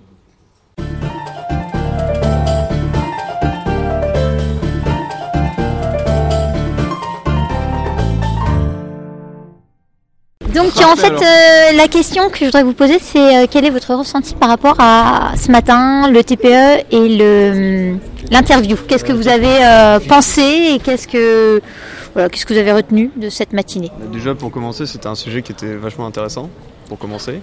Donc 10.55 10.75
Parfait, 10.75 10.85
en 10.85 10.97
fait, 10.97 11.25
euh, 11.25 11.77
la 11.77 11.89
question 11.89 12.29
que 12.29 12.39
je 12.39 12.45
voudrais 12.47 12.63
vous 12.63 12.75
poser, 12.75 12.99
c'est 13.01 13.45
euh, 13.45 13.47
quel 13.51 13.65
est 13.65 13.71
votre 13.71 13.95
ressenti 13.95 14.35
par 14.35 14.51
rapport 14.51 14.77
à 14.79 15.33
ce 15.37 15.51
matin, 15.51 16.11
le 16.11 16.23
TPE 16.23 16.85
et 16.91 17.09
le 17.17 17.97
l'interview? 18.31 18.77
Qu'est-ce 18.87 19.05
que 19.05 19.13
vous 19.13 19.29
avez 19.29 19.65
euh, 19.65 19.99
pensé 20.01 20.43
et 20.75 20.79
qu'est-ce 20.79 21.09
que 21.09 21.63
voilà, 22.13 22.29
qu'est-ce 22.29 22.45
que 22.45 22.53
vous 22.53 22.59
avez 22.61 22.73
retenu 22.73 23.11
de 23.17 23.31
cette 23.31 23.53
matinée? 23.55 23.91
Bah, 23.99 24.07
Déjà 24.13 24.35
pour 24.35 24.51
commencer 24.51 24.85
c'était 24.87 25.07
un 25.07 25.15
sujet 25.15 25.41
qui 25.43 25.53
était 25.53 25.75
vachement 25.75 26.07
intéressant 26.07 26.51
pour 26.89 26.99
commencer. 26.99 27.41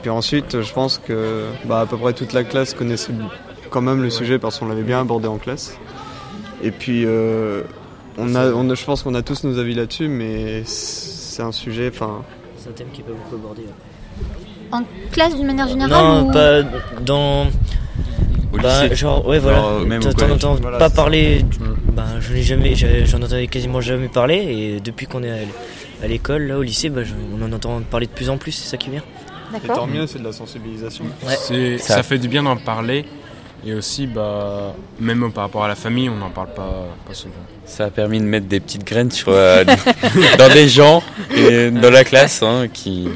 Puis 0.00 0.10
ensuite 0.10 0.62
je 0.62 0.72
pense 0.72 0.96
que 0.98 1.44
bah, 1.66 1.80
à 1.80 1.86
peu 1.86 1.98
près 1.98 2.14
toute 2.14 2.32
la 2.32 2.44
classe 2.44 2.72
connaissait 2.72 3.12
quand 3.68 3.82
même 3.82 4.02
le 4.02 4.08
sujet 4.10 4.38
parce 4.38 4.58
qu'on 4.58 4.66
l'avait 4.68 4.82
bien 4.82 5.00
abordé 5.02 5.28
en 5.28 5.36
classe. 5.36 5.74
Et 6.62 6.70
puis 6.70 7.06
on 8.16 8.34
a, 8.34 8.46
on 8.52 8.70
a- 8.70 8.74
je 8.74 8.84
pense 8.84 9.02
qu'on 9.02 9.14
a 9.14 9.22
tous 9.22 9.44
nos 9.44 9.58
avis 9.58 9.74
là-dessus 9.74 10.08
mais 10.08 10.62
c'est 10.64 11.42
un 11.42 11.52
sujet, 11.52 11.90
enfin 11.94 12.22
C'est 12.68 12.82
un 12.82 12.84
thème 12.84 12.88
qui 12.92 13.00
est 13.00 13.04
pas 13.04 13.12
beaucoup 13.12 13.34
abordé. 13.36 13.62
En 14.72 14.82
classe 15.10 15.34
d'une 15.36 15.46
manière 15.46 15.68
générale 15.68 15.90
Non, 16.04 16.28
ou- 16.28 16.32
pas 16.32 16.62
dans. 17.00 17.46
Au 18.52 18.56
Bah, 18.62 18.82
lycée. 18.84 18.96
genre, 18.96 19.26
ouais, 19.26 19.38
voilà. 19.38 19.58
Euh, 19.64 19.84
même 19.84 20.00
au 20.04 20.12
T'en 20.12 20.30
entends 20.30 20.54
Voilà, 20.54 20.78
pas 20.78 20.90
parler. 20.90 21.44
Bah, 21.92 22.04
je 22.20 22.32
n'ai 22.32 22.42
jamais. 22.42 22.74
J'en 22.74 23.18
entendais 23.18 23.46
quasiment 23.46 23.80
jamais 23.80 24.08
parler. 24.08 24.36
Et 24.36 24.80
depuis 24.80 25.06
qu'on 25.06 25.22
est 25.22 25.46
à 26.02 26.06
l'école, 26.06 26.42
là, 26.44 26.58
au 26.58 26.62
lycée, 26.62 26.88
bah, 26.90 27.02
on 27.38 27.42
en 27.44 27.52
entend 27.52 27.80
parler 27.90 28.06
de 28.06 28.12
plus 28.12 28.28
en 28.30 28.36
plus. 28.38 28.52
C'est 28.52 28.68
ça 28.68 28.76
qui 28.76 28.90
bien. 28.90 29.02
et 29.64 29.66
tant 29.66 29.86
mieux 29.86 30.06
c'est 30.06 30.18
de 30.18 30.24
la 30.24 30.32
sensibilisation. 30.32 31.04
Ouais. 31.26 31.34
C'est- 31.38 31.78
Ça- 31.78 31.94
ça 31.96 32.02
fait 32.02 32.18
du 32.18 32.28
bien 32.28 32.42
d'en 32.42 32.56
parler. 32.56 33.06
Et 33.66 33.74
aussi, 33.74 34.06
bah, 34.06 34.74
même 35.00 35.30
par 35.32 35.44
rapport 35.44 35.64
à 35.64 35.68
la 35.68 35.74
famille, 35.74 36.08
on 36.08 36.14
n'en 36.16 36.30
parle 36.30 36.52
pas, 36.54 36.86
pas 37.06 37.14
souvent. 37.14 37.34
Ça 37.66 37.86
a 37.86 37.90
permis 37.90 38.18
de 38.20 38.24
mettre 38.24 38.46
des 38.46 38.60
petites 38.60 38.84
graines 38.84 39.10
sur, 39.10 39.28
euh, 39.30 39.64
dans 40.38 40.48
des 40.52 40.68
gens 40.68 41.02
et 41.36 41.70
dans 41.70 41.90
la 41.90 42.04
classe 42.04 42.42
hein, 42.42 42.66
qui. 42.72 43.08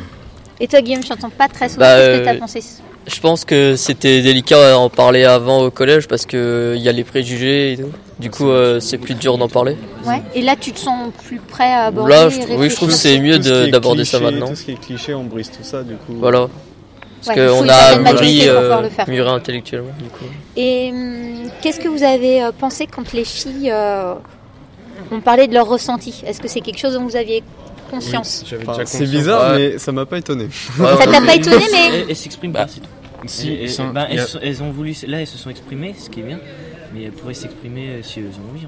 Et 0.60 0.66
toi 0.68 0.80
Guillaume, 0.80 1.02
je 1.02 1.08
t'entends 1.08 1.30
pas 1.30 1.48
très 1.48 1.68
souvent. 1.68 1.80
Bah, 1.80 1.96
Qu'est-ce 1.96 2.06
que 2.18 2.22
euh, 2.22 2.24
t'as 2.24 2.38
pensé 2.38 2.60
Je 3.06 3.20
pense 3.20 3.44
que 3.44 3.76
c'était 3.76 4.20
délicat 4.20 4.72
d'en 4.72 4.90
parler 4.90 5.24
avant 5.24 5.62
au 5.62 5.70
collège 5.70 6.08
parce 6.08 6.26
que 6.26 6.74
il 6.76 6.82
y 6.82 6.88
a 6.88 6.92
les 6.92 7.04
préjugés 7.04 7.72
et 7.72 7.76
tout. 7.76 7.90
Du 8.18 8.30
coup, 8.30 8.48
euh, 8.48 8.78
c'est 8.78 8.98
plus 8.98 9.14
dur 9.14 9.38
d'en 9.38 9.48
parler. 9.48 9.76
Ouais. 10.04 10.22
Et 10.34 10.42
là, 10.42 10.54
tu 10.60 10.72
te 10.72 10.78
sens 10.78 11.10
plus 11.26 11.38
prêt 11.38 11.72
à 11.72 11.86
aborder 11.86 12.10
Là, 12.12 12.26
et 12.26 12.30
je- 12.30 12.54
oui, 12.56 12.68
je 12.68 12.76
trouve 12.76 12.88
que 12.88 12.94
c'est 12.94 13.18
mieux 13.18 13.40
ce 13.42 13.70
d'aborder 13.70 14.04
ça 14.04 14.20
maintenant. 14.20 14.48
Tout 14.48 14.56
ce 14.56 14.64
qui 14.64 14.72
est 14.72 14.80
cliché 14.80 15.14
on 15.14 15.24
brise 15.24 15.50
tout 15.50 15.62
ça 15.64 15.82
du 15.82 15.94
coup. 15.94 16.14
Voilà. 16.18 16.48
Parce 17.24 17.36
Ouais, 17.36 17.46
qu'on 17.46 17.68
a 17.68 17.98
mûri, 18.12 18.48
euh, 18.48 18.60
pouvoir 18.62 18.82
le 18.82 18.88
faire. 18.88 19.08
mûri 19.08 19.28
intellectuellement, 19.30 19.92
du 19.98 20.08
coup. 20.08 20.24
Et 20.56 20.90
hum, 20.92 21.50
qu'est-ce 21.60 21.78
que 21.80 21.88
vous 21.88 22.02
avez 22.02 22.42
euh, 22.42 22.50
pensé 22.58 22.86
quand 22.86 23.12
les 23.12 23.24
filles 23.24 23.70
euh, 23.70 24.14
ont 25.10 25.20
parlé 25.20 25.46
de 25.46 25.54
leur 25.54 25.68
ressenti? 25.68 26.22
Est-ce 26.26 26.40
que 26.40 26.48
c'est 26.48 26.60
quelque 26.60 26.78
chose 26.78 26.94
dont 26.94 27.04
vous 27.04 27.16
aviez 27.16 27.42
conscience? 27.90 28.44
J'avais 28.48 28.62
Enfin, 28.68 28.72
déjà 28.78 28.86
c'est 28.86 28.98
conscience. 28.98 29.16
bizarre 29.16 29.52
Ouais. 29.52 29.58
mais 29.72 29.78
ça 29.78 29.92
m'a 29.92 30.04
pas 30.06 30.18
étonné. 30.18 30.44
Ouais, 30.78 30.86
Ça 30.98 31.06
t'a 31.06 31.20
pas 31.20 31.34
étonné, 31.34 31.64
mais 31.72 32.04
Elles, 32.08 32.16
s'expriment 32.16 32.52
pas, 32.52 32.66
c'est 32.66 32.80
tout. 32.80 32.86
Si, 33.26 33.50
Et- 33.50 33.52
et- 33.52 33.62
ils 33.64 33.70
sont- 33.70 33.88
ben, 33.90 34.06
elles, 34.10 34.26
elles 34.42 34.62
ont 34.64 34.72
voulu. 34.72 34.94
Là, 35.06 35.20
elles 35.20 35.26
se 35.28 35.38
sont 35.38 35.50
exprimées, 35.50 35.94
ce 35.96 36.10
qui 36.10 36.20
est 36.20 36.24
bien. 36.24 36.40
Mais 36.92 37.04
elles 37.04 37.12
pourraient 37.12 37.34
s'exprimer 37.34 37.88
euh, 37.88 38.02
si 38.02 38.18
elles 38.18 38.26
ont 38.26 38.50
envie. 38.50 38.66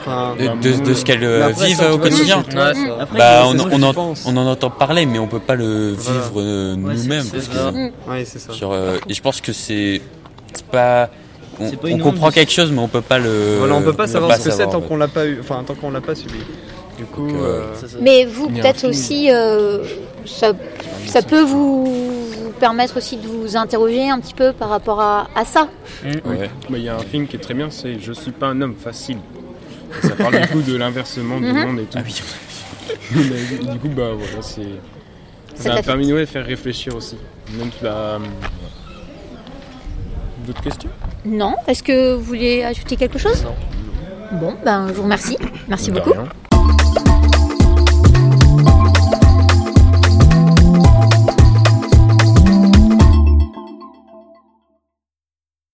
Enfin, 0.00 0.34
De, 0.38 0.46
de- 0.78 0.84
de 0.84 0.94
ce 0.94 1.04
qu'elles 1.04 1.24
euh, 1.24 1.48
après, 1.48 1.66
vivent 1.66 1.76
ça, 1.78 1.92
au 1.92 1.98
quotidien. 1.98 2.44
Ouais. 2.54 2.90
Après, 3.00 3.18
Bah, 3.18 3.42
on, 3.46 3.82
en, 3.82 3.92
pense. 3.92 4.24
on 4.26 4.36
en 4.36 4.46
entend 4.46 4.70
parler, 4.70 5.06
mais 5.06 5.18
on 5.18 5.26
peut 5.26 5.40
pas 5.40 5.54
le 5.56 5.92
Voilà. 5.96 6.20
vivre 6.20 6.32
euh, 6.40 6.74
Ouais, 6.76 6.94
nous-mêmes. 6.94 7.24
Mm. 7.24 8.10
Ouais, 8.10 8.24
euh, 8.62 8.98
et 9.08 9.14
je 9.14 9.22
pense 9.22 9.40
que 9.40 9.52
c'est 9.52 10.00
pas. 10.70 11.10
On, 11.60 11.70
pas 11.72 11.90
comprend 11.98 12.30
quelque 12.30 12.52
chose, 12.52 12.70
mais 12.70 12.78
on 12.78 12.86
peut 12.88 13.00
pas 13.00 13.18
le. 13.18 13.56
Voilà, 13.58 13.74
on 13.74 13.82
peut 13.82 13.92
pas 13.92 14.06
savoir 14.06 14.36
ce 14.36 14.44
que 14.44 14.50
c'est 14.50 14.66
tant 14.68 14.80
qu'on 14.80 14.96
l'a 14.96 15.08
pas 15.08 15.26
eu, 15.26 15.38
enfin 15.40 15.64
tant 15.66 15.74
qu'on 15.74 15.90
l'a 15.90 16.00
pas 16.00 16.14
subi. 16.14 16.38
Du 16.96 17.04
coup, 17.04 17.28
euh, 17.28 17.62
Mais 18.00 18.24
vous, 18.24 18.48
peut-être 18.48 18.84
aussi, 18.88 19.30
euh, 19.30 19.78
ça, 20.26 20.52
ça 21.06 21.22
peut 21.22 21.42
vous, 21.42 21.92
permettre 22.58 22.96
aussi 22.96 23.16
de 23.16 23.26
vous 23.26 23.56
interroger 23.56 24.08
un 24.10 24.18
petit 24.18 24.34
peu 24.34 24.52
par 24.52 24.68
rapport 24.68 25.00
à, 25.00 25.28
à 25.36 25.44
ça. 25.44 25.68
Oui. 26.04 26.12
Bah, 26.24 26.76
Il 26.76 26.82
y 26.82 26.88
a 26.88 26.96
un 26.96 27.00
film 27.00 27.26
qui 27.28 27.36
est 27.36 27.40
très 27.40 27.54
bien, 27.54 27.68
c'est 27.70 28.00
Je 28.00 28.12
suis 28.12 28.32
pas 28.32 28.46
un 28.48 28.60
homme 28.60 28.74
facile. 28.76 29.18
Ça 30.02 30.10
parle 30.16 30.40
du 30.40 30.48
coup 30.48 30.62
de 30.62 30.76
l'inversement 30.76 31.38
du 31.40 31.46
Mhm. 31.46 31.66
monde 31.66 31.80
et 31.80 31.84
tout. 31.84 31.98
Mais 33.14 33.72
du 33.72 33.78
coup, 33.78 33.88
bah 33.88 34.10
voilà, 34.16 34.42
c'est. 34.42 34.62
Ça 35.54 35.76
fait- 35.76 35.82
permis 35.82 36.12
ouais, 36.12 36.20
de 36.20 36.26
faire 36.26 36.44
réfléchir 36.46 36.94
aussi. 36.94 37.16
Même 37.58 37.70
bah, 37.82 38.18
D'autres 40.46 40.62
questions? 40.62 40.90
Non 41.26 41.54
Est-ce 41.66 41.82
que 41.82 42.14
vous 42.14 42.22
voulez 42.22 42.62
ajouter 42.64 42.96
quelque 42.96 43.18
chose? 43.18 43.44
Bon, 44.32 44.54
ben, 44.64 44.86
je 44.88 44.92
vous 44.94 45.02
remercie. 45.02 45.36
Merci 45.68 45.90
De 45.90 45.96
beaucoup. 45.96 46.12
rien. 46.12 46.28